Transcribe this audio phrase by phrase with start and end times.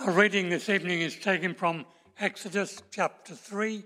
[0.00, 1.84] Our reading this evening is taken from
[2.18, 3.84] Exodus chapter 3,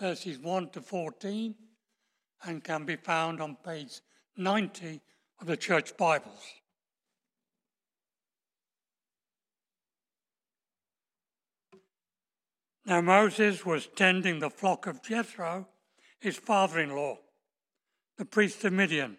[0.00, 1.54] verses 1 to 14,
[2.44, 4.00] and can be found on page
[4.38, 5.02] 90
[5.38, 6.40] of the Church Bibles.
[12.86, 15.68] Now Moses was tending the flock of Jethro,
[16.18, 17.18] his father in law,
[18.16, 19.18] the priest of Midian,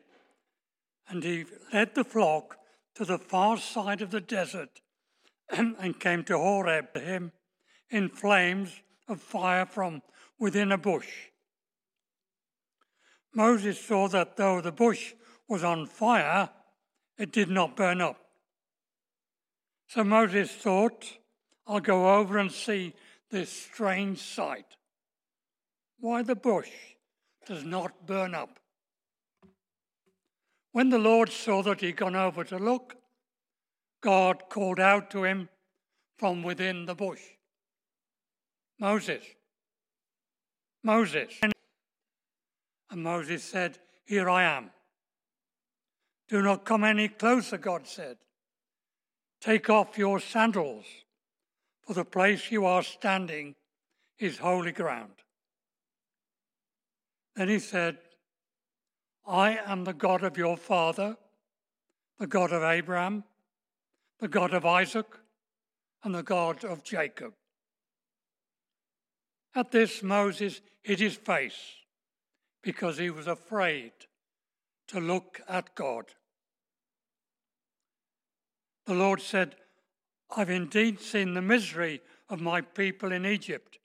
[1.07, 2.57] and he led the flock
[2.95, 4.81] to the far side of the desert
[5.79, 7.31] and came to Horeb to him
[7.89, 10.01] in flames of fire from
[10.37, 11.09] within a bush.
[13.33, 15.13] Moses saw that though the bush
[15.47, 16.49] was on fire,
[17.17, 18.17] it did not burn up.
[19.87, 21.17] So Moses thought,
[21.67, 22.93] I'll go over and see
[23.29, 24.65] this strange sight.
[25.99, 26.69] Why the bush
[27.45, 28.59] does not burn up.
[30.71, 32.95] When the Lord saw that he'd gone over to look,
[34.01, 35.49] God called out to him
[36.17, 37.21] from within the bush
[38.79, 39.23] Moses,
[40.83, 41.33] Moses.
[42.91, 44.71] And Moses said, Here I am.
[46.27, 48.17] Do not come any closer, God said.
[49.41, 50.85] Take off your sandals,
[51.81, 53.55] for the place you are standing
[54.17, 55.13] is holy ground.
[57.35, 57.97] Then he said,
[59.25, 61.17] I am the God of your father,
[62.17, 63.23] the God of Abraham,
[64.19, 65.07] the God of Isaac,
[66.03, 67.33] and the God of Jacob.
[69.55, 71.75] At this, Moses hid his face
[72.61, 73.91] because he was afraid
[74.87, 76.05] to look at God.
[78.85, 79.55] The Lord said,
[80.35, 83.79] I've indeed seen the misery of my people in Egypt.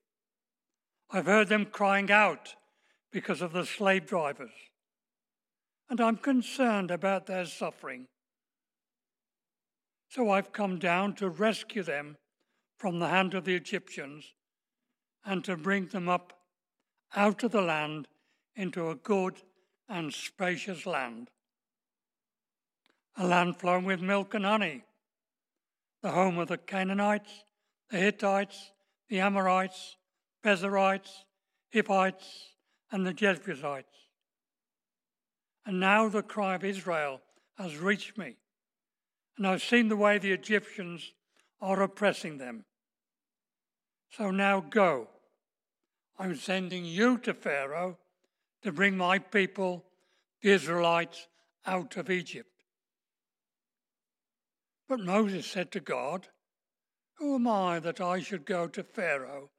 [1.11, 2.55] I've heard them crying out
[3.13, 4.51] because of the slave drivers,
[5.89, 8.07] and I'm concerned about their suffering.
[10.09, 12.17] So I've come down to rescue them
[12.77, 14.35] from the hand of the Egyptians
[15.25, 16.33] and to bring them up
[17.17, 18.09] out of the land
[18.57, 19.43] into a good
[19.89, 21.31] and spacious land,
[23.17, 24.85] a land flowing with milk and honey,
[26.03, 27.45] the home of the Canaanites,
[27.91, 28.73] the Hittites,
[29.09, 29.97] the Amorites,
[30.43, 31.25] Perizzites,
[31.73, 32.55] Hivites,
[32.91, 33.89] and the Jebusites.
[35.67, 37.21] And now the cry of Israel
[37.57, 38.37] has reached me
[39.37, 41.13] and I've seen the way the Egyptians
[41.61, 42.65] are oppressing them.
[44.11, 45.09] So now go.
[46.19, 47.99] I'm sending you to Pharaoh
[48.63, 49.85] to bring my people,
[50.43, 51.27] the Israelites,
[51.67, 52.51] out of Egypt.
[54.89, 56.29] But Moses said to God,
[57.19, 59.51] Who am I that I should go to Pharaoh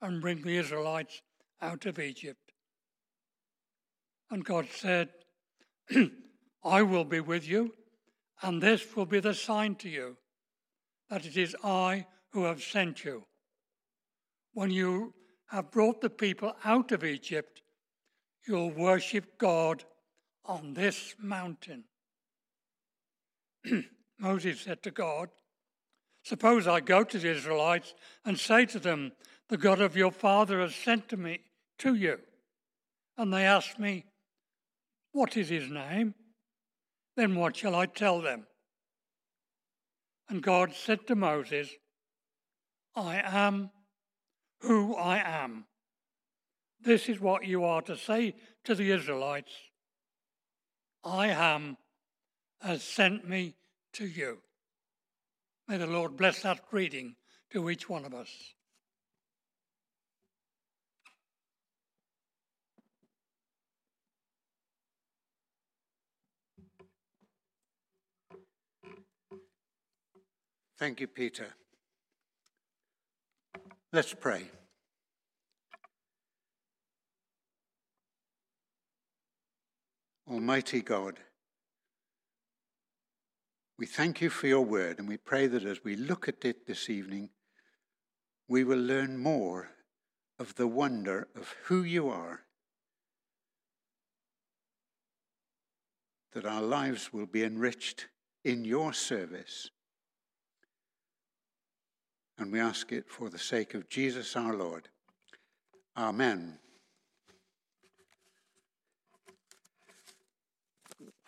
[0.00, 1.22] and bring the Israelites
[1.60, 2.52] out of Egypt?
[4.30, 5.10] And God said,
[6.64, 7.74] I will be with you
[8.40, 10.16] and this will be the sign to you
[11.10, 13.24] that it is I who have sent you.
[14.54, 15.14] When you
[15.50, 17.62] have brought the people out of Egypt,
[18.46, 19.84] you'll worship God
[20.44, 21.84] on this mountain.
[24.18, 25.28] Moses said to God,
[26.24, 27.94] Suppose I go to the Israelites
[28.24, 29.12] and say to them,
[29.48, 31.40] The God of your father has sent to me
[31.78, 32.18] to you.
[33.18, 34.06] And they ask me,
[35.12, 36.14] What is his name?
[37.22, 38.48] Then what shall I tell them?
[40.28, 41.70] And God said to Moses,
[42.96, 43.70] I am
[44.62, 45.66] who I am.
[46.80, 48.34] This is what you are to say
[48.64, 49.52] to the Israelites
[51.04, 51.76] I am
[52.60, 53.54] has sent me
[53.92, 54.38] to you.
[55.68, 57.14] May the Lord bless that reading
[57.52, 58.30] to each one of us.
[70.82, 71.46] Thank you, Peter.
[73.92, 74.50] Let's pray.
[80.28, 81.20] Almighty God,
[83.78, 86.66] we thank you for your word and we pray that as we look at it
[86.66, 87.30] this evening,
[88.48, 89.68] we will learn more
[90.40, 92.40] of the wonder of who you are,
[96.32, 98.08] that our lives will be enriched
[98.44, 99.70] in your service
[102.42, 104.88] and we ask it for the sake of Jesus our Lord.
[105.96, 106.58] Amen.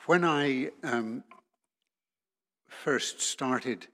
[0.07, 1.23] When I um,
[2.67, 3.87] first started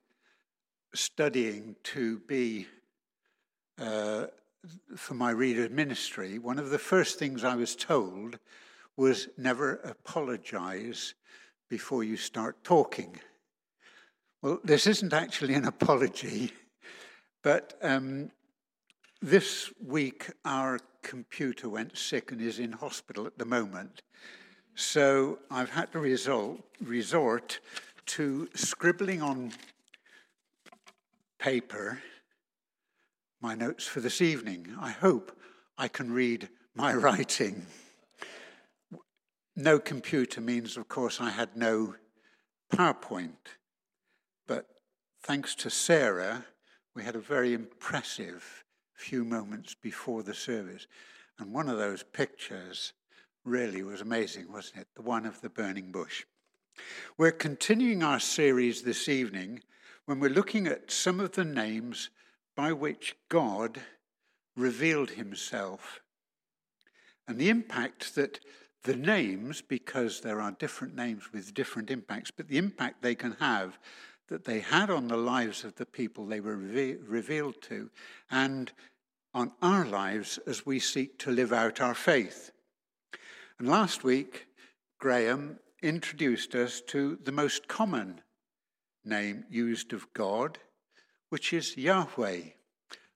[0.94, 2.66] studying to be
[3.78, 4.26] uh,
[4.96, 8.38] for my reader ministry, one of the first things I was told
[8.96, 11.14] was never apologize
[11.68, 13.20] before you start talking.
[14.40, 16.52] Well, this isn't actually an apology
[17.42, 18.30] But um,
[19.22, 24.02] this week, our computer went sick and is in hospital at the moment.
[24.74, 27.60] So I've had to result, resort
[28.06, 29.52] to scribbling on
[31.38, 32.00] paper
[33.40, 34.74] my notes for this evening.
[34.78, 35.36] I hope
[35.78, 37.66] I can read my writing.
[39.56, 41.94] No computer means, of course, I had no
[42.72, 43.56] PowerPoint.
[44.46, 44.66] But
[45.22, 46.44] thanks to Sarah,
[46.94, 48.64] we had a very impressive
[48.94, 50.86] few moments before the service.
[51.38, 52.92] And one of those pictures
[53.44, 54.88] really was amazing, wasn't it?
[54.94, 56.24] The one of the burning bush.
[57.16, 59.62] We're continuing our series this evening
[60.06, 62.10] when we're looking at some of the names
[62.56, 63.80] by which God
[64.56, 66.00] revealed himself
[67.26, 68.40] and the impact that
[68.82, 73.36] the names, because there are different names with different impacts, but the impact they can
[73.38, 73.78] have
[74.30, 77.90] that they had on the lives of the people they were revealed to
[78.30, 78.72] and
[79.34, 82.52] on our lives as we seek to live out our faith.
[83.58, 84.46] And last week,
[84.98, 88.20] Graham introduced us to the most common
[89.04, 90.58] name used of God,
[91.28, 92.40] which is Yahweh.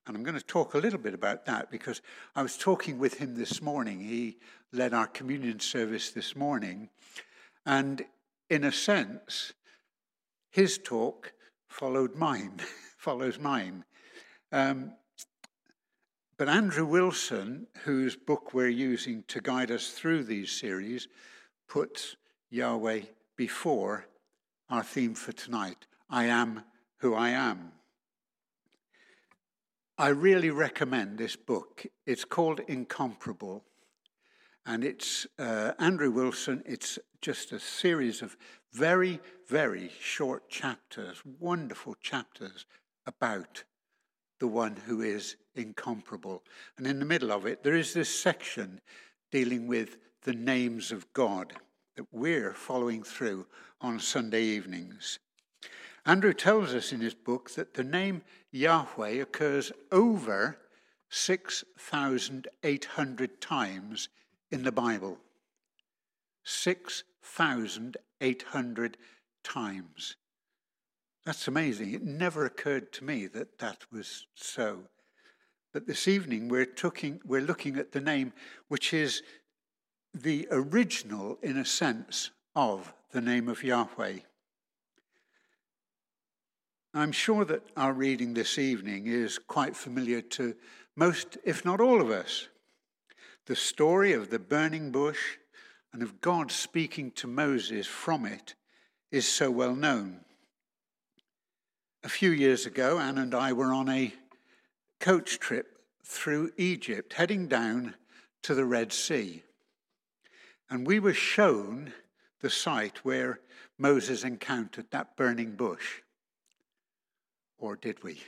[0.06, 2.02] And I'm going to talk a little bit about that because
[2.36, 4.00] I was talking with him this morning.
[4.00, 4.38] He
[4.72, 6.90] led our communion service this morning.
[7.64, 8.04] And
[8.50, 9.52] in a sense,
[10.54, 11.32] his talk
[11.66, 12.60] followed mine,
[12.96, 13.84] follows mine.
[14.52, 14.92] Um,
[16.36, 21.08] but Andrew Wilson, whose book we're using to guide us through these series,
[21.68, 22.14] puts
[22.50, 23.00] Yahweh
[23.34, 24.06] before
[24.70, 26.62] our theme for tonight I am
[26.98, 27.72] who I am.
[29.98, 31.84] I really recommend this book.
[32.06, 33.64] It's called Incomparable,
[34.66, 36.62] and it's uh, Andrew Wilson.
[36.66, 38.36] It's just a series of
[38.72, 42.66] very, very short chapters, wonderful chapters
[43.06, 43.64] about
[44.40, 46.42] the one who is incomparable.
[46.76, 48.80] And in the middle of it, there is this section
[49.30, 51.52] dealing with the names of God
[51.96, 53.46] that we're following through
[53.80, 55.18] on Sunday evenings.
[56.06, 60.58] Andrew tells us in his book that the name Yahweh occurs over
[61.08, 64.08] 6,800 times
[64.54, 65.18] in the Bible.
[66.44, 68.96] 6,800
[69.42, 70.16] times.
[71.26, 71.92] That's amazing.
[71.92, 74.84] It never occurred to me that that was so.
[75.72, 78.32] But this evening we're, talking, we're looking at the name
[78.68, 79.24] which is
[80.14, 84.18] the original, in a sense, of the name of Yahweh.
[86.94, 90.54] I'm sure that our reading this evening is quite familiar to
[90.94, 92.46] most, if not all of us.
[93.46, 95.36] The story of the burning bush
[95.92, 98.54] and of God speaking to Moses from it
[99.10, 100.20] is so well known.
[102.02, 104.14] A few years ago, Anne and I were on a
[104.98, 107.94] coach trip through Egypt, heading down
[108.42, 109.42] to the Red Sea.
[110.70, 111.92] And we were shown
[112.40, 113.40] the site where
[113.78, 116.00] Moses encountered that burning bush.
[117.58, 118.22] Or did we?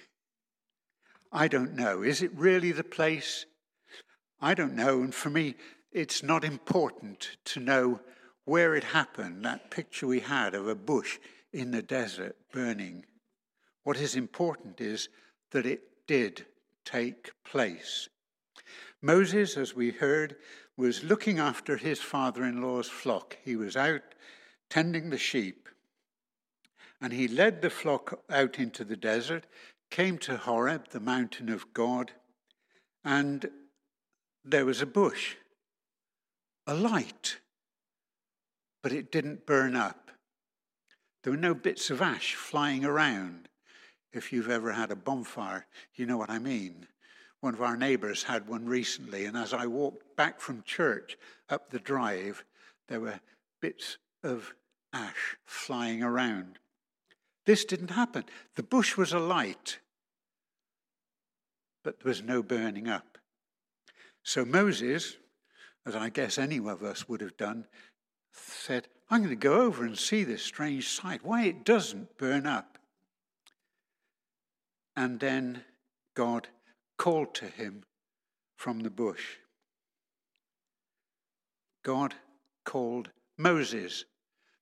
[1.32, 2.02] I don't know.
[2.02, 3.46] Is it really the place?
[4.40, 5.00] I don't know.
[5.00, 5.54] And for me,
[5.92, 8.00] it's not important to know
[8.44, 11.18] where it happened, that picture we had of a bush
[11.52, 13.04] in the desert burning.
[13.82, 15.08] What is important is
[15.50, 16.46] that it did
[16.84, 18.08] take place.
[19.02, 20.36] Moses, as we heard,
[20.76, 23.38] was looking after his father in law's flock.
[23.44, 24.02] He was out
[24.68, 25.68] tending the sheep
[27.00, 29.46] and he led the flock out into the desert,
[29.90, 32.12] came to Horeb, the mountain of God,
[33.04, 33.48] and
[34.46, 35.34] there was a bush,
[36.66, 37.38] a light,
[38.82, 40.10] but it didn't burn up.
[41.22, 43.48] There were no bits of ash flying around.
[44.12, 46.86] If you've ever had a bonfire, you know what I mean.
[47.40, 51.18] One of our neighbours had one recently, and as I walked back from church
[51.50, 52.44] up the drive,
[52.88, 53.20] there were
[53.60, 54.54] bits of
[54.92, 56.60] ash flying around.
[57.44, 58.24] This didn't happen.
[58.54, 59.80] The bush was alight,
[61.82, 63.15] but there was no burning up.
[64.26, 65.16] So Moses,
[65.86, 67.66] as I guess any of us would have done,
[68.32, 72.44] said, I'm going to go over and see this strange sight, why it doesn't burn
[72.44, 72.76] up.
[74.96, 75.62] And then
[76.14, 76.48] God
[76.98, 77.84] called to him
[78.56, 79.36] from the bush.
[81.84, 82.14] God
[82.64, 84.06] called Moses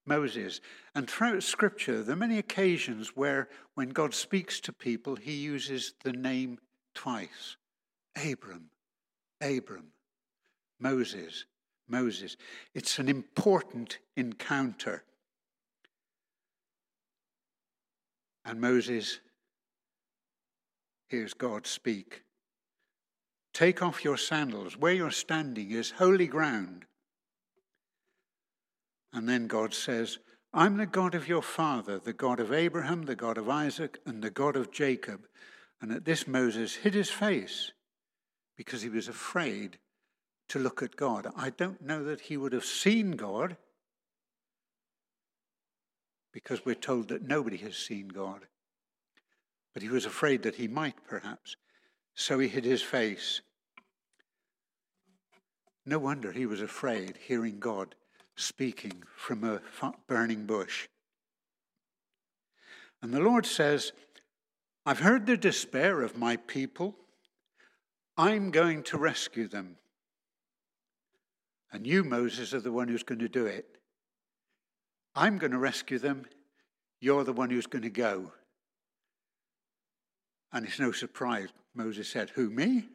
[0.06, 0.60] Moses.
[0.94, 5.94] And throughout Scripture, there are many occasions where, when God speaks to people, he uses
[6.02, 6.58] the name
[6.94, 7.56] twice
[8.14, 8.70] Abram,
[9.44, 9.92] Abram,
[10.80, 11.44] Moses,
[11.88, 12.36] Moses.
[12.74, 15.04] It's an important encounter.
[18.44, 19.20] And Moses
[21.08, 22.22] hears God speak.
[23.52, 24.76] Take off your sandals.
[24.76, 26.86] Where you're standing is holy ground.
[29.12, 30.18] And then God says,
[30.52, 34.22] I'm the God of your father, the God of Abraham, the God of Isaac, and
[34.22, 35.26] the God of Jacob.
[35.80, 37.72] And at this, Moses hid his face
[38.56, 39.78] because he was afraid
[40.48, 41.26] to look at God.
[41.36, 43.56] I don't know that he would have seen God
[46.32, 48.40] because we're told that nobody has seen God.
[49.72, 51.56] But he was afraid that he might, perhaps.
[52.14, 53.40] So he hid his face.
[55.86, 57.94] No wonder he was afraid hearing God
[58.36, 59.60] speaking from a
[60.08, 60.88] burning bush.
[63.02, 63.92] And the Lord says,
[64.86, 66.96] I've heard the despair of my people.
[68.16, 69.76] I'm going to rescue them.
[71.72, 73.66] And you, Moses, are the one who's going to do it.
[75.16, 76.26] I'm going to rescue them.
[77.00, 78.32] You're the one who's going to go.
[80.52, 82.88] And it's no surprise, Moses said, Who, me?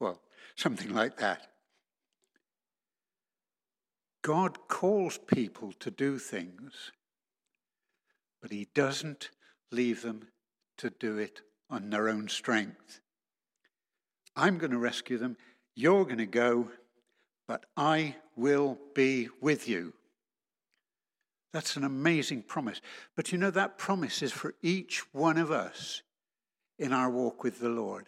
[0.00, 0.22] Well,
[0.56, 1.48] something like that.
[4.22, 6.92] God calls people to do things,
[8.40, 9.28] but He doesn't
[9.70, 10.28] leave them
[10.78, 13.00] to do it on their own strength.
[14.36, 15.36] I'm going to rescue them.
[15.76, 16.68] You're going to go,
[17.46, 19.92] but I will be with you.
[21.52, 22.80] That's an amazing promise.
[23.14, 26.02] But you know, that promise is for each one of us
[26.78, 28.06] in our walk with the Lord.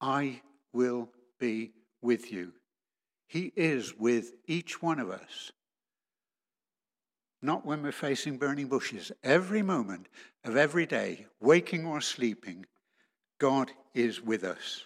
[0.00, 1.08] I will
[1.40, 2.52] be with you.
[3.26, 5.52] He is with each one of us.
[7.42, 9.10] Not when we're facing burning bushes.
[9.24, 10.06] Every moment
[10.44, 12.66] of every day, waking or sleeping,
[13.40, 14.84] God is with us.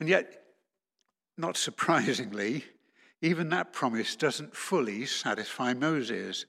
[0.00, 0.42] And yet,
[1.38, 2.64] not surprisingly,
[3.22, 6.46] even that promise doesn't fully satisfy Moses.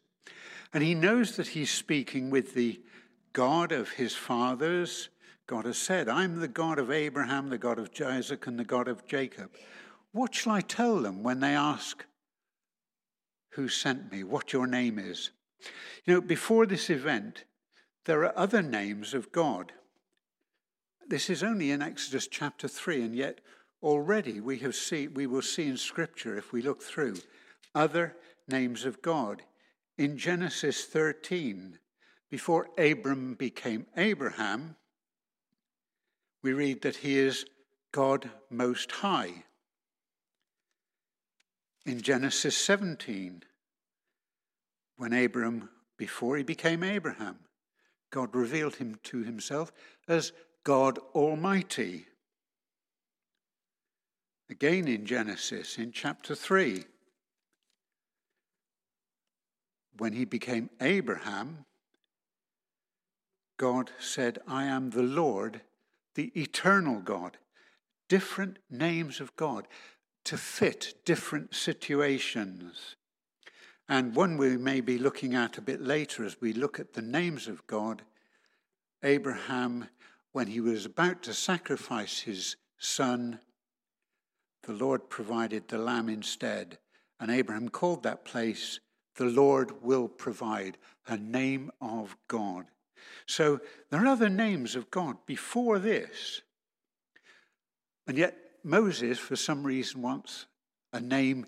[0.73, 2.81] And he knows that he's speaking with the
[3.33, 5.09] God of his fathers.
[5.45, 8.87] God has said, I'm the God of Abraham, the God of Isaac, and the God
[8.87, 9.51] of Jacob.
[10.11, 12.05] What shall I tell them when they ask,
[13.51, 14.23] Who sent me?
[14.23, 15.31] What your name is?
[16.05, 17.43] You know, before this event,
[18.07, 19.73] there are other names of God.
[21.09, 23.41] This is only in Exodus chapter 3, and yet
[23.83, 27.17] already we, have see, we will see in Scripture, if we look through,
[27.75, 28.15] other
[28.47, 29.43] names of God.
[29.97, 31.79] In Genesis 13,
[32.31, 34.77] before Abram became Abraham,
[36.41, 37.45] we read that he is
[37.91, 39.43] God Most High.
[41.85, 43.43] In Genesis 17,
[44.95, 47.39] when Abram, before he became Abraham,
[48.11, 49.71] God revealed him to himself
[50.07, 50.31] as
[50.63, 52.07] God Almighty.
[54.49, 56.85] Again in Genesis, in chapter 3,
[59.97, 61.65] when he became Abraham,
[63.57, 65.61] God said, I am the Lord,
[66.15, 67.37] the eternal God.
[68.07, 69.67] Different names of God
[70.25, 72.95] to fit different situations.
[73.89, 77.01] And one we may be looking at a bit later as we look at the
[77.01, 78.01] names of God.
[79.03, 79.87] Abraham,
[80.33, 83.39] when he was about to sacrifice his son,
[84.63, 86.77] the Lord provided the lamb instead.
[87.19, 88.79] And Abraham called that place,
[89.15, 90.77] The Lord will provide,
[91.07, 92.65] a name of God.
[93.25, 96.41] So there are other names of God before this.
[98.05, 100.45] And yet Moses, for some reason, wants
[100.93, 101.45] a name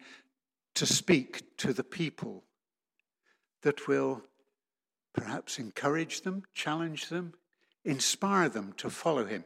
[0.80, 2.46] to speak to the people
[3.64, 4.22] that will
[5.14, 7.34] perhaps encourage them, challenge them,
[7.84, 9.44] inspire them to follow him.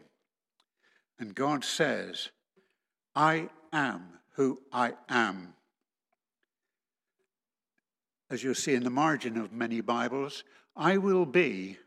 [1.17, 2.29] And God says,
[3.15, 5.55] I am who I am.
[8.29, 10.43] As you'll see in the margin of many Bibles,
[10.75, 11.79] I will be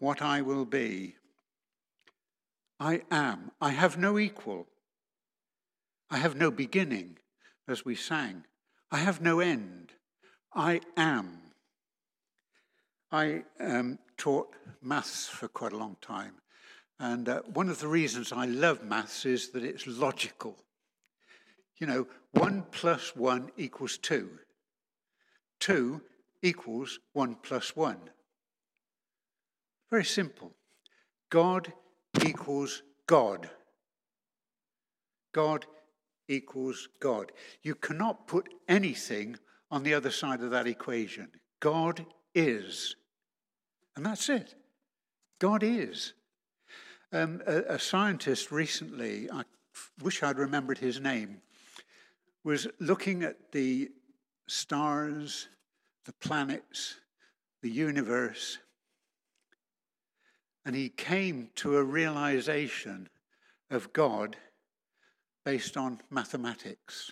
[0.00, 1.14] what I will be.
[2.80, 3.52] I am.
[3.60, 4.66] I have no equal.
[6.10, 7.18] I have no beginning,
[7.68, 8.42] as we sang.
[8.90, 9.92] I have no end.
[10.54, 11.38] I am.
[13.12, 16.34] I um, taught maths for quite a long time.
[17.00, 20.56] And uh, one of the reasons I love maths is that it's logical.
[21.78, 24.28] You know, 1 plus 1 equals 2.
[25.60, 26.00] 2
[26.42, 27.96] equals 1 plus 1.
[29.90, 30.52] Very simple.
[31.30, 31.72] God
[32.24, 33.48] equals God.
[35.32, 35.66] God
[36.28, 37.32] equals God.
[37.62, 39.38] You cannot put anything
[39.70, 41.28] on the other side of that equation.
[41.60, 42.96] God is.
[43.96, 44.54] And that's it.
[45.38, 46.12] God is.
[47.12, 49.42] Um, a, a scientist recently, I
[50.02, 51.40] wish I'd remembered his name,
[52.44, 53.90] was looking at the
[54.46, 55.48] stars,
[56.04, 56.96] the planets,
[57.62, 58.58] the universe,
[60.64, 63.08] And he came to a realization
[63.70, 64.36] of God
[65.48, 67.10] based on mathematics.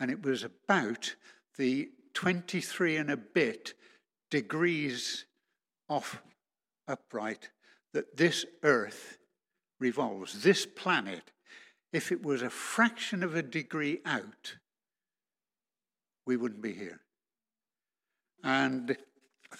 [0.00, 1.14] And it was about
[1.56, 3.74] the 23 and a bit
[4.32, 5.24] degrees
[5.88, 6.20] off
[6.88, 7.50] upright
[7.92, 9.18] that this earth
[9.78, 10.42] revolves.
[10.42, 11.30] This planet,
[11.92, 14.56] if it was a fraction of a degree out,
[16.26, 16.98] we wouldn't be here.
[18.42, 18.96] And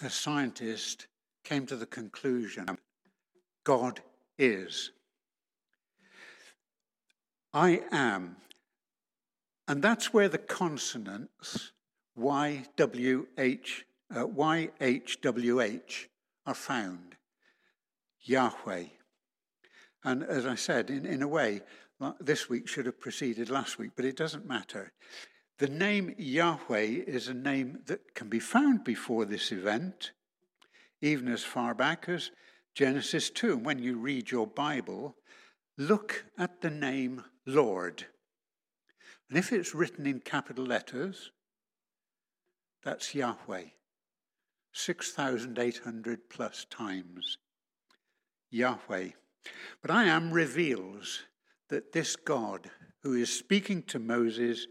[0.01, 1.07] the scientist
[1.45, 2.65] came to the conclusion
[3.63, 4.01] God
[4.37, 4.91] is.
[7.55, 8.35] I am.
[9.67, 11.71] And that's where the consonants
[12.19, 13.83] YWH,
[14.13, 16.05] uh, YHWH
[16.45, 17.15] are found.
[18.21, 18.83] Yahweh.
[20.03, 21.61] And as I said, in, in a way,
[22.19, 24.91] this week should have preceded last week, but it doesn't matter.
[25.57, 30.11] The name Yahweh is a name that can be found before this event,
[31.01, 32.31] even as far back as
[32.75, 33.53] Genesis 2.
[33.53, 35.15] And when you read your Bible,
[35.77, 38.05] look at the name Lord.
[39.29, 41.31] And if it's written in capital letters,
[42.83, 43.65] that's Yahweh.
[44.71, 47.37] 6,800 plus times.
[48.51, 49.09] Yahweh.
[49.81, 51.23] But I am reveals
[51.69, 52.69] that this God
[53.01, 54.67] who is speaking to Moses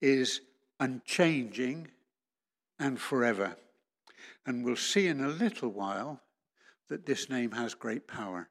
[0.00, 0.40] is
[0.78, 1.88] unchanging
[2.78, 3.56] and forever.
[4.46, 6.20] And we'll see in a little while
[6.88, 8.48] that this name has great power.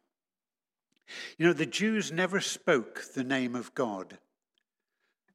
[1.37, 4.17] You know, the Jews never spoke the name of God.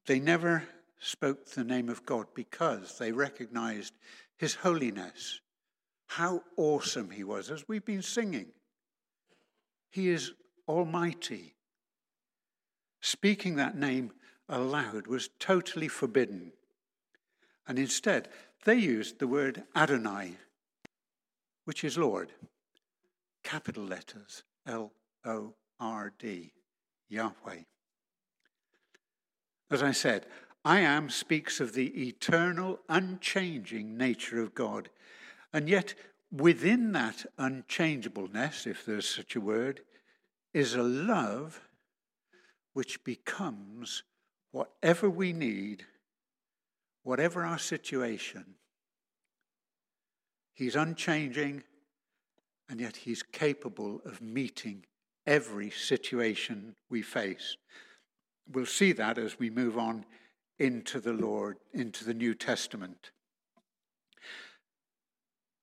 [0.07, 0.65] They never
[0.99, 3.95] spoke the name of God because they recognized
[4.37, 5.41] his holiness,
[6.07, 8.47] how awesome he was, as we've been singing.
[9.91, 10.33] He is
[10.69, 11.55] almighty.
[13.01, 14.13] Speaking that name
[14.49, 16.53] aloud was totally forbidden.
[17.67, 18.29] And instead,
[18.65, 20.37] they used the word Adonai,
[21.65, 22.33] which is Lord.
[23.43, 24.93] Capital letters L
[25.25, 26.55] O R D,
[27.11, 27.65] Yahweh.
[29.71, 30.25] As I said,
[30.65, 34.89] I am speaks of the eternal, unchanging nature of God.
[35.53, 35.95] And yet,
[36.33, 39.83] within that unchangeableness, if there's such a word,
[40.55, 41.61] is a love
[42.73, 44.05] which becomes
[44.53, 45.85] whatever we need,
[47.03, 48.55] whatever our situation.
[50.55, 51.63] He's unchanging,
[52.71, 54.87] and yet He's capable of meeting
[55.27, 57.57] every situation we face.
[58.51, 60.05] We'll see that as we move on
[60.59, 63.11] into the Lord, into the New Testament.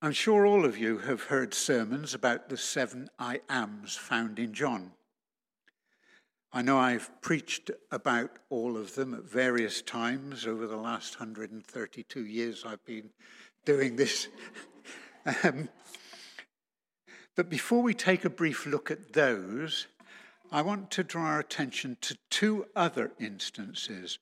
[0.00, 4.52] I'm sure all of you have heard sermons about the seven I ams found in
[4.52, 4.92] John.
[6.52, 12.26] I know I've preached about all of them at various times over the last 132
[12.26, 13.10] years I've been
[13.64, 14.28] doing this.
[15.44, 15.68] um,
[17.34, 19.86] but before we take a brief look at those,
[20.50, 24.18] I want to draw our attention to two other instances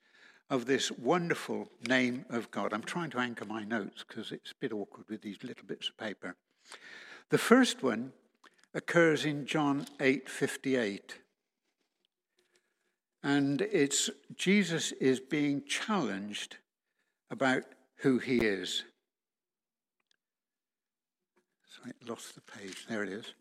[0.49, 2.73] of this wonderful name of God.
[2.73, 5.89] I'm trying to anchor my notes because it's a bit awkward with these little bits
[5.89, 6.37] of paper.
[7.31, 8.13] The first one
[8.75, 11.19] occurs in John 8:58.
[13.23, 16.57] And it's Jesus is being challenged
[17.31, 17.65] about
[17.97, 18.85] who he is.
[21.85, 22.87] I lost the page.
[22.89, 23.35] There it is.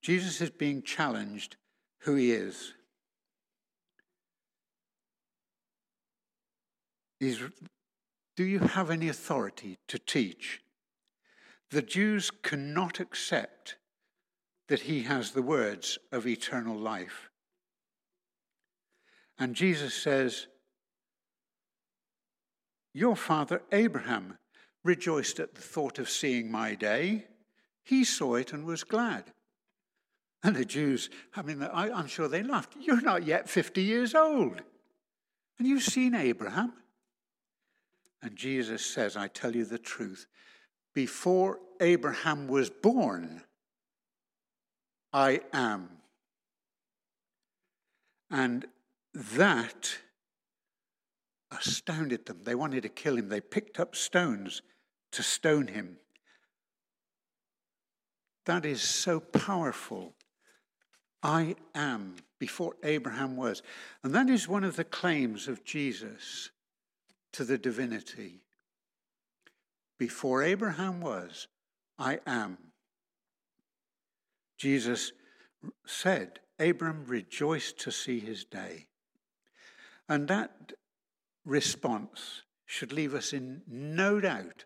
[0.00, 1.56] Jesus is being challenged
[2.00, 2.74] who he is.
[7.20, 7.40] He's,
[8.36, 10.60] do you have any authority to teach?
[11.70, 13.76] The Jews cannot accept
[14.68, 17.30] that he has the words of eternal life.
[19.38, 20.48] And Jesus says,
[22.92, 24.38] Your father Abraham
[24.84, 27.26] rejoiced at the thought of seeing my day.
[27.82, 29.32] He saw it and was glad.
[30.42, 32.74] And the Jews, I mean, I, am sure they laughed.
[32.80, 34.60] You're not yet 50 years old.
[35.58, 36.72] And you've seen Abraham.
[38.22, 40.26] And Jesus says, I tell you the truth.
[40.94, 43.42] Before Abraham was born,
[45.12, 45.88] I am.
[48.30, 48.66] And
[49.14, 49.98] that
[51.50, 52.40] astounded them.
[52.44, 53.28] They wanted to kill him.
[53.28, 54.62] They picked up stones
[55.12, 55.98] to stone him.
[58.46, 60.14] That is so powerful.
[61.22, 63.62] I am before Abraham was.
[64.02, 66.50] And that is one of the claims of Jesus
[67.32, 68.40] to the divinity.
[69.98, 71.46] Before Abraham was,
[71.98, 72.58] I am.
[74.58, 75.12] Jesus
[75.86, 78.86] said, Abram rejoiced to see his day.
[80.08, 80.72] And that
[81.44, 84.64] response should leave us in no doubt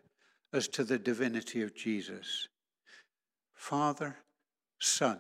[0.52, 2.48] as to the divinity of Jesus.
[3.56, 4.16] Father,
[4.78, 5.18] Son,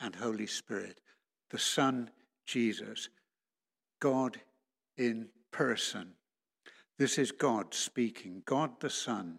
[0.00, 1.00] and Holy Spirit.
[1.50, 2.10] The Son,
[2.46, 3.10] Jesus,
[4.00, 4.40] God
[4.96, 6.14] in person.
[6.98, 9.38] This is God speaking, God the Son.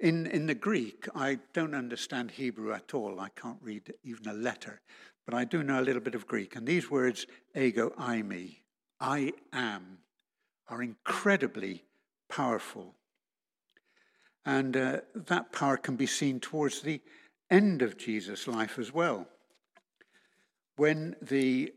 [0.00, 3.20] In, in the Greek, I don't understand Hebrew at all.
[3.20, 4.80] I can't read even a letter,
[5.24, 6.56] but I do know a little bit of Greek.
[6.56, 7.26] And these words,
[7.56, 8.58] ego, eimi,
[9.00, 9.98] I am,
[10.68, 11.84] are incredibly
[12.28, 12.94] powerful.
[14.46, 17.00] And uh, that power can be seen towards the
[17.50, 19.26] end of Jesus' life as well.
[20.76, 21.72] When the,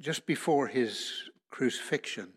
[0.00, 1.12] just before his
[1.50, 2.32] crucifixion,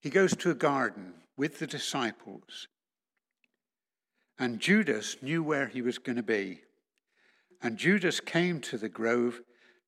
[0.00, 2.68] he goes to a garden with the disciples
[4.42, 6.62] and Judas knew where he was going to be.
[7.62, 9.40] And Judas came to the grove,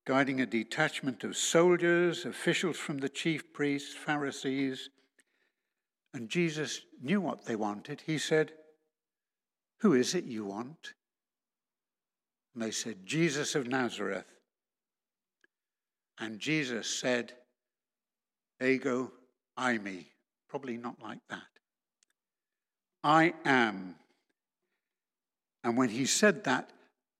[0.07, 4.91] guiding a detachment of soldiers, officials from the chief priests, Pharisees.
[6.15, 8.03] And Jesus knew what they wanted.
[8.07, 8.53] He said,
[9.81, 10.95] Who is it you want?
[12.55, 14.25] And they said, Jesus of Nazareth.
[16.19, 17.33] And Jesus said,
[18.63, 19.13] Ego,
[19.59, 20.07] eimi.
[20.49, 21.43] Probably not like that.
[23.03, 23.97] I am
[25.65, 26.71] and when he said that,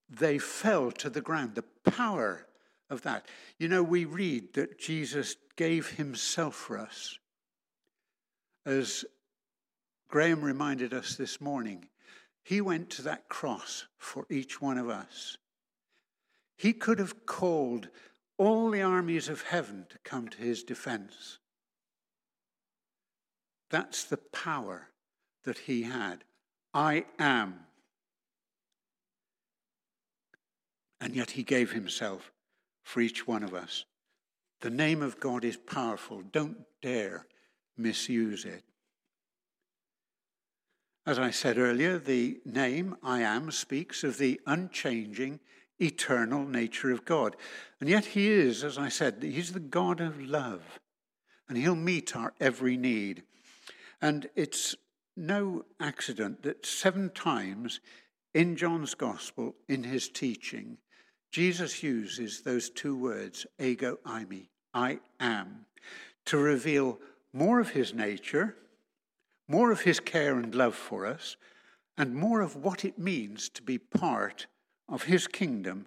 [0.09, 1.55] they fell to the ground.
[1.55, 2.47] The power
[2.91, 3.27] of that.
[3.59, 7.19] You know, we read that Jesus gave himself for us.
[8.65, 9.05] As
[10.09, 11.89] Graham reminded us this morning,
[12.43, 15.37] he went to that cross for each one of us.
[16.57, 17.89] He could have called
[18.39, 21.39] all the armies of heaven to come to his defense.
[23.71, 24.89] That's the power
[25.45, 26.25] that he had.
[26.73, 27.65] I am
[31.05, 32.33] and yet he gave himself
[32.83, 33.85] for each one of us.
[34.63, 36.23] The name of God is powerful.
[36.33, 37.27] Don't dare
[37.77, 38.63] misuse it.
[41.07, 45.41] As I said earlier, the name I am speaks of the unchanging,
[45.79, 47.37] eternal nature of God.
[47.79, 50.63] And yet he is, as I said, he's the God of love,
[51.49, 53.23] and he'll meet our every need.
[54.01, 54.75] And it's
[55.17, 57.81] no accident that seven times
[58.33, 60.79] in John's Gospel, in his teaching,
[61.31, 65.67] Jesus uses those two words, ego eimi, I am,
[66.27, 66.99] to reveal
[67.35, 68.55] more of his nature,
[69.49, 71.37] more of his care and love for us,
[71.99, 74.47] and more of what it means to be part
[74.89, 75.87] of his kingdom,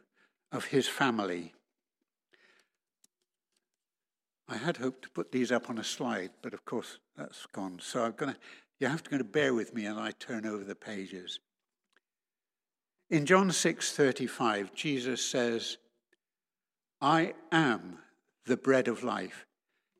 [0.52, 1.54] of his family.
[4.50, 7.80] I had hoped to put these up on a slide, but of course that's gone.
[7.82, 8.40] So I'm going to,
[8.80, 11.40] you have to kind of bear with me as I turn over the pages.
[13.10, 15.78] In John 6:35, Jesus says,
[17.02, 18.00] "I am
[18.46, 19.47] the bread of life.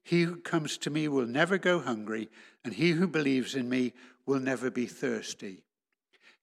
[0.08, 2.30] He who comes to me will never go hungry,
[2.64, 3.92] and he who believes in me
[4.26, 5.66] will never be thirsty."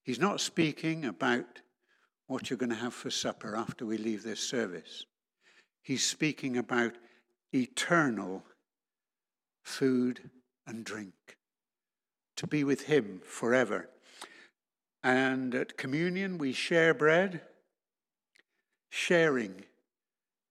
[0.03, 1.61] He's not speaking about
[2.27, 5.07] what you're going to have for supper after we leave this service.
[5.81, 6.95] He's speaking about
[7.55, 8.45] eternal
[9.63, 10.29] food
[10.67, 11.35] and drink,
[12.35, 13.89] to be with him forever.
[15.01, 17.41] And at communion, we share bread,
[18.91, 19.65] sharing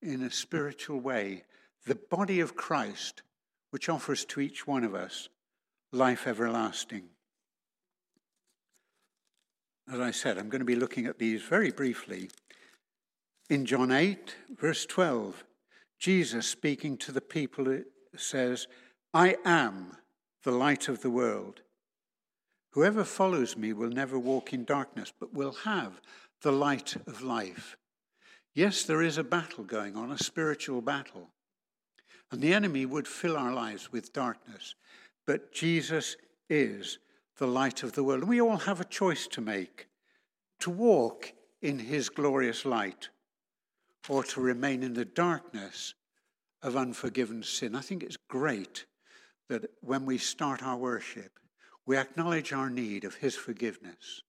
[0.02, 1.44] in a spiritual way
[1.86, 3.22] the body of Christ,
[3.70, 5.28] which offers to each one of us
[5.92, 7.04] life everlasting.
[9.92, 12.30] As I said, I'm going to be looking at these very briefly.
[13.50, 15.44] In John 8, verse 12,
[15.98, 17.82] Jesus speaking to the people
[18.16, 18.66] says,
[19.12, 19.96] I am
[20.42, 21.60] the light of the world.
[22.70, 26.00] Whoever follows me will never walk in darkness, but will have
[26.42, 27.76] the light of life.
[28.54, 31.28] Yes, there is a battle going on, a spiritual battle.
[32.34, 34.74] And the enemy would fill our lives with darkness.
[35.24, 36.16] But Jesus
[36.50, 36.98] is
[37.38, 38.22] the light of the world.
[38.22, 39.86] And we all have a choice to make
[40.58, 43.08] to walk in his glorious light
[44.08, 45.94] or to remain in the darkness
[46.60, 47.76] of unforgiven sin.
[47.76, 48.84] I think it's great
[49.48, 51.38] that when we start our worship,
[51.86, 54.22] we acknowledge our need of His forgiveness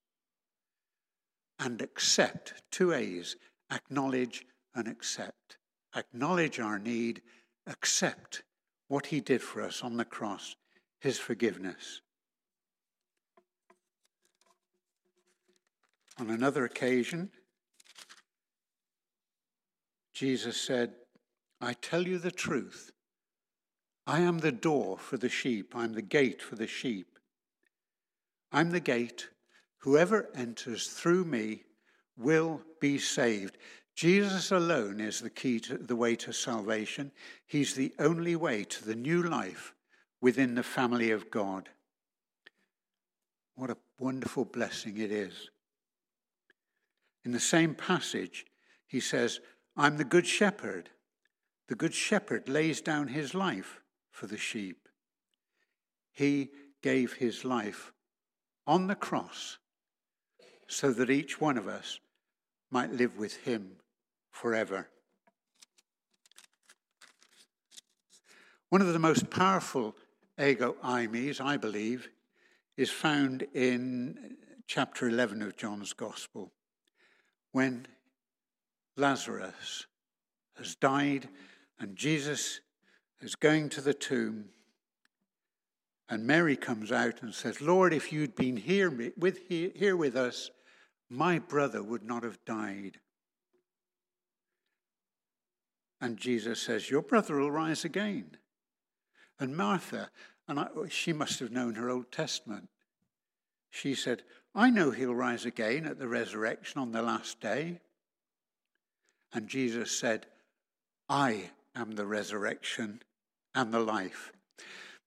[1.58, 3.36] and accept two A's
[3.72, 5.58] acknowledge and accept.
[5.96, 7.24] Acknowledge our need,
[7.67, 8.43] accept
[8.88, 10.56] what He did for us on the cross,
[10.99, 12.01] His forgiveness.
[16.17, 17.30] On another occasion,
[20.13, 20.93] Jesus said,
[21.60, 22.91] I tell you the truth.
[24.08, 25.75] I am the door for the sheep.
[25.75, 27.19] I'm the gate for the sheep.
[28.51, 29.30] I'm the gate.
[29.80, 31.63] Whoever enters through me
[32.17, 33.58] will be saved.
[33.95, 37.12] Jesus alone is the key to the way to salvation.
[37.45, 39.73] He's the only way to the new life
[40.19, 41.69] within the family of God.
[43.55, 45.49] What a wonderful blessing it is.
[47.23, 48.45] In the same passage,
[48.86, 49.39] he says,
[49.77, 50.89] I'm the good shepherd.
[51.69, 53.79] The good shepherd lays down his life
[54.12, 54.89] for the sheep.
[56.12, 56.49] He
[56.81, 57.93] gave his life
[58.67, 59.58] on the cross
[60.67, 61.99] so that each one of us
[62.69, 63.77] might live with him
[64.36, 64.89] forever.
[68.69, 69.95] One of the most powerful
[70.38, 72.10] ego eimis, I believe,
[72.76, 74.36] is found in
[74.67, 76.52] chapter 11 of John's Gospel
[77.54, 77.88] when
[78.98, 79.86] Lazarus
[80.58, 81.30] has died
[81.80, 82.60] and Jesus
[83.21, 84.50] is going to the tomb.
[86.10, 90.52] And Mary comes out and says, Lord, if you'd been here with, here with us,
[91.10, 93.00] my brother would not have died.
[96.01, 98.38] And Jesus says, Your brother will rise again.
[99.39, 100.10] And Martha,
[100.47, 102.69] and I, she must have known her Old Testament,
[103.69, 107.81] she said, I know he'll rise again at the resurrection on the last day.
[109.34, 110.27] And Jesus said,
[111.10, 113.01] I am the resurrection
[113.53, 114.31] and the life.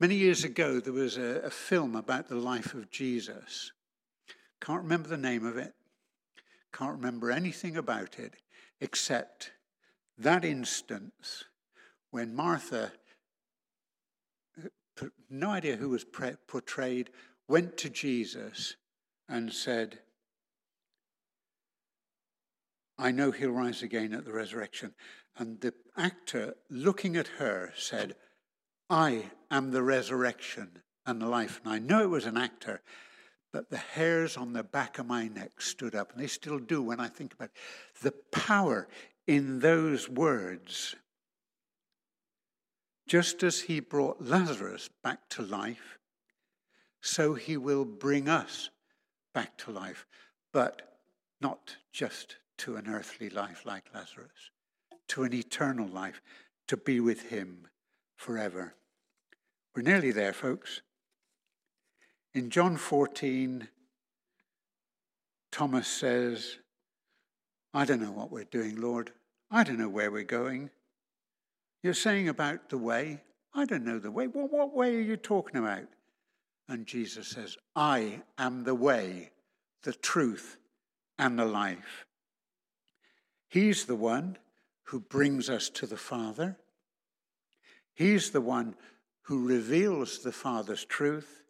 [0.01, 3.73] Many years ago, there was a, a, film about the life of Jesus.
[4.61, 5.75] Can't remember the name of it,
[6.73, 8.35] can't remember anything about it,
[8.81, 9.51] except
[10.19, 11.45] that instance
[12.11, 12.93] when Martha,
[15.03, 17.11] uh, no idea who was portrayed,
[17.49, 18.77] went to Jesus
[19.29, 20.01] and said,
[22.99, 24.95] I know he'll rise again at the resurrection.
[25.37, 28.17] And the actor, looking at her, said,
[28.91, 31.61] I am the resurrection and the life.
[31.65, 32.83] And I know it was an actor,
[33.53, 36.83] but the hairs on the back of my neck stood up, and they still do
[36.83, 38.03] when I think about it.
[38.03, 38.89] The power
[39.29, 40.97] in those words.
[43.07, 45.99] Just as he brought Lazarus back to life,
[47.01, 48.71] so he will bring us
[49.35, 50.07] back to life,
[50.53, 50.99] but
[51.41, 54.51] not just to an earthly life like Lazarus,
[55.09, 56.21] to an eternal life,
[56.67, 57.69] to be with him
[58.17, 58.75] forever.
[59.77, 60.81] We're nearly there, folks.
[62.35, 63.69] In John 14,
[65.53, 66.59] Thomas says,
[67.75, 69.13] I don't know what we're doing, Lord.
[69.51, 70.71] I don't know where we're going.
[71.83, 73.23] You're saying about the way.
[73.55, 74.27] I don't know the way.
[74.27, 75.87] Well, what way are you talking about?
[76.69, 79.31] And Jesus says, I am the way,
[79.83, 80.59] the truth,
[81.19, 82.07] and the life.
[83.49, 84.37] He's the one
[84.85, 86.59] who brings us to the Father.
[87.95, 88.75] He's the one
[89.23, 91.43] who reveals the Father's truth.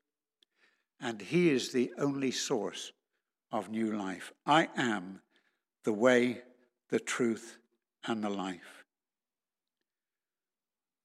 [1.01, 2.93] And He is the only source
[3.51, 4.33] of new life.
[4.47, 5.21] I am
[5.89, 6.43] the way,
[6.91, 7.57] the truth,
[8.07, 8.85] and the life.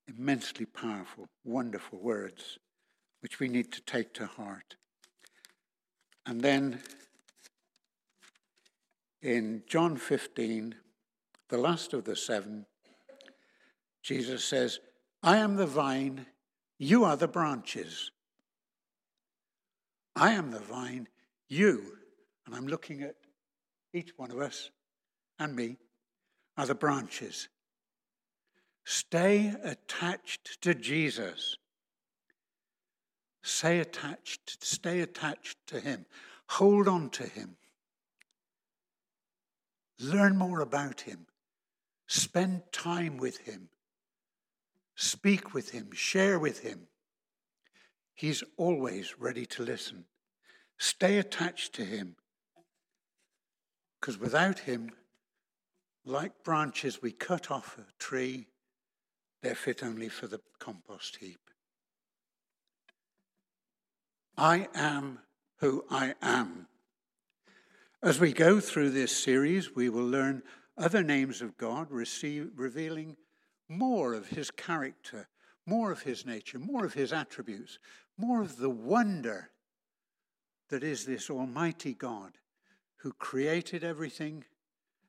[0.10, 2.60] Immensely powerful, wonderful words
[3.22, 4.76] which we need to take to heart.
[6.26, 6.82] And then
[9.22, 10.76] in John 15,
[11.48, 12.66] the last of the seven,
[14.02, 14.82] Jesus says,
[15.24, 16.26] I am the vine,
[16.78, 18.12] you are the branches.
[20.14, 21.08] I am the vine,
[21.48, 22.00] you,
[22.46, 23.16] and I'm looking at
[23.94, 24.72] each one of us
[25.40, 25.78] and me,
[26.58, 27.48] are the branches.
[28.86, 31.58] Stay attached to Jesus.
[33.42, 36.06] Stay attached, stay attached to Him.
[36.50, 37.56] Hold on to Him.
[40.00, 41.28] Learn more about Him.
[42.08, 43.70] Spend time with Him.
[44.96, 45.90] Speak with Him.
[45.94, 46.88] Share with Him.
[48.14, 50.06] He's always ready to listen.
[50.78, 52.16] Stay attached to Him.
[54.04, 54.92] Because without Him,
[56.04, 58.48] like branches we cut off a tree,
[59.42, 61.40] they're fit only for the compost heap.
[64.38, 65.20] I am
[65.60, 66.68] who I am.
[68.02, 70.44] As we go through this series, we will learn
[70.78, 73.16] other names of God, receive, revealing
[73.70, 75.30] more of his character,
[75.66, 77.80] more of his nature, more of his attributes,
[78.18, 79.52] more of the wonder
[80.68, 82.34] that is this Almighty God
[83.04, 84.46] who created everything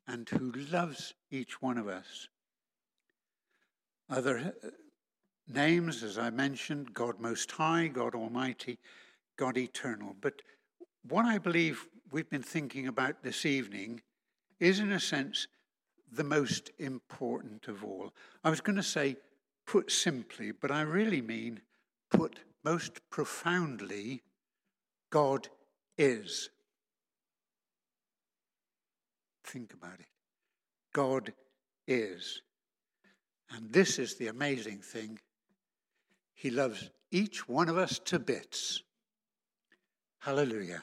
[0.08, 2.28] and who loves each one of us.
[4.10, 4.68] Other uh,
[5.46, 8.78] names, as I mentioned, God Most High, God Almighty,
[9.36, 10.16] God Eternal.
[10.20, 10.42] But
[11.08, 14.02] what I believe we've been thinking about this evening
[14.58, 15.46] is, in a sense,
[16.10, 18.12] the most important of all.
[18.42, 19.16] I was going to say
[19.68, 21.60] put simply, but I really mean
[22.10, 24.22] put most profoundly
[25.10, 25.48] God
[25.96, 26.50] is.
[29.44, 30.06] Think about it.
[30.92, 31.32] God
[31.86, 32.42] is.
[33.50, 35.18] And this is the amazing thing.
[36.34, 38.82] He loves each one of us to bits.
[40.18, 40.82] Hallelujah.